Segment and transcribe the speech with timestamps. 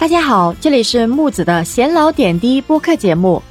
[0.00, 3.42] 大家好，这里是木子的闲聊点滴播客节目。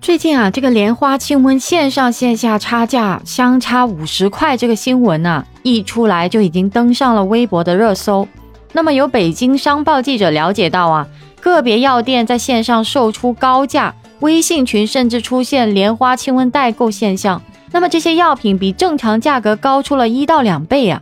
[0.00, 8.26] 最近啊，这个莲花清瘟线上线下差价相差五十块这个新闻啊，一出来就已经登上了微博的热搜。
[8.72, 11.06] 那么有北京商报记者了解到啊，
[11.40, 17.40] 个别药店在线上售出高价，微信群甚至出现莲花清瘟代购现象。
[17.70, 21.00] 那么这些药品比正常价格高出了一到两倍呀。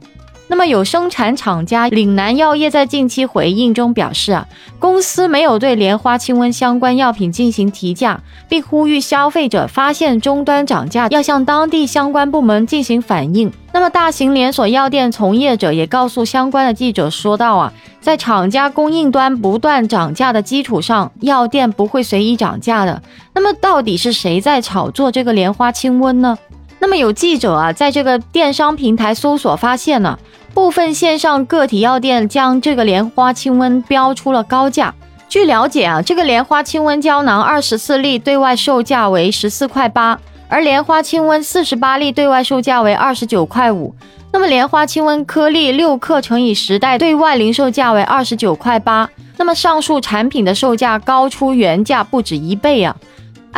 [0.50, 4.46] 那么有生产厂家岭南药业在近期回应中表示啊，
[4.78, 13.52] 公司没有对莲花清瘟相关药品进行提价，并呼吁消费者发现终端涨价要向当地相关部门进行反映。
[13.72, 23.02] 那么大型连锁药店从业者也告诉相关的记者说道啊，在厂家供应端不断涨价的基础上，药店不会随意涨价的。
[23.34, 26.38] 那么到底是谁在炒作这个莲花清瘟呢？
[26.78, 30.18] 那么有记者啊，在这个电商平台搜索发现呢。
[30.54, 34.92] 部分线上个体药店将这个莲花清瘟标出了高价。
[35.28, 43.94] 据了解啊，这个莲花清瘟胶囊二十四粒对外售价为十四块八，而莲花清瘟四十八粒对外售价为二十九块五。
[44.32, 49.08] 那么莲花清瘟颗粒六克乘以十袋对外零售价为二十九块八。
[49.36, 52.96] 那么上述产品的售价高出原价不止一倍啊！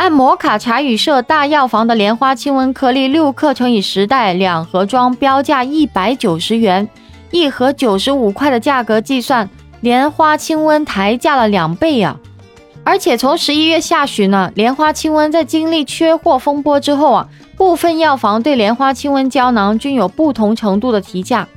[0.01, 6.89] 按摩卡茶语社大药房的莲花清瘟颗粒六克乘以十袋两盒装标价一百九十元，
[7.29, 9.47] 一盒九十五块的价格计算，
[9.81, 12.17] 莲花清瘟抬价了两倍呀！
[12.83, 21.47] 而且从十一月下旬呢，莲花清瘟在经历缺货风波之后啊，部分药房对莲花清瘟胶囊均有不同程度的提价。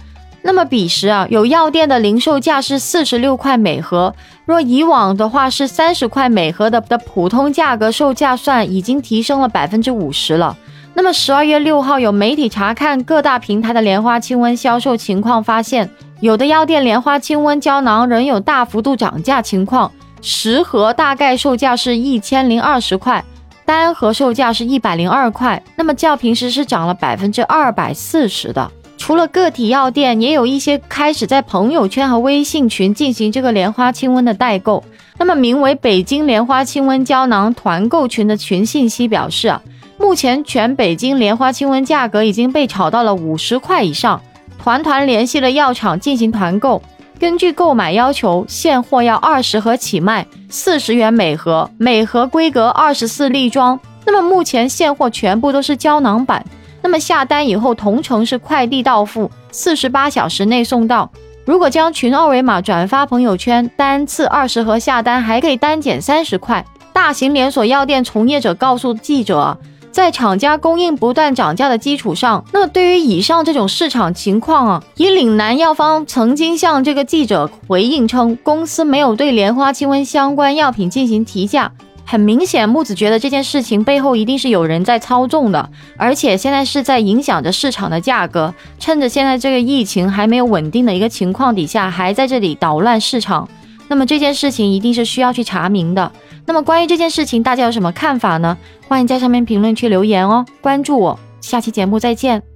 [0.46, 4.14] 那么彼时啊，有药店的零售价是四十六块每盒，
[4.44, 10.54] 若以往的话是三十块每盒的的普通价格售价算，已经提升了百分之五十了。
[10.92, 15.88] 那么十二月六号，有媒体查看各大平台的莲花清瘟销售情况，发现
[16.20, 23.24] 有的药店莲花清瘟胶囊仍有大幅度涨价情况，十盒大概售价是一千零二十块，
[23.64, 28.70] 单盒售价是一百零二块，那么较平时是涨了百分之二百四十的。
[28.96, 34.82] 除了个体药店，也有一些开始在朋友圈和微信群进行这个莲花清瘟的代购。
[35.18, 39.62] 那么，名为“北京莲花清瘟胶囊团购群”的群信息表示啊，
[39.98, 44.20] 目前全北京莲花清瘟价格已经被炒到了五十块以上。
[44.58, 46.82] 团团联系了药厂进行团购，
[47.18, 53.78] 根据购买要求，现货要二十盒起卖，四十元每盒，每盒规格二十四粒装。
[54.06, 56.44] 那么目前现货全部都是胶囊版。
[56.84, 61.10] 那么下单以后，同城是快递到付，四十八小时内送到。
[61.46, 66.62] 如果将群二维码转发朋友圈，单次二十盒下单还可以单减三十块。
[66.92, 69.56] 大型连锁药店从业者告诉记者，
[69.90, 81.72] 在厂家供应不断涨价的基础上，那么对于以上这种市场情况啊，以岭南药方曾经向这个记者回应称，公司没有对莲花清瘟相关药品进行提价。
[82.04, 93.48] 很明显，木子觉得这件事情背后一定是有人在操纵的，而且现在是在影响着市场的价格，趁着现在这个疫情还没有稳定的一个情况底下，还在这里捣乱市场。
[93.88, 96.10] 那么这件事情一定是需要去查明的。
[96.46, 98.56] 那么关于这件事情，大家有什么看法呢？
[98.88, 100.44] 欢迎在上面评论区留言哦。
[100.60, 102.53] 关注我，下期节目再见。